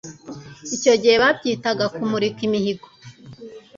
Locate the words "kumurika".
1.95-2.39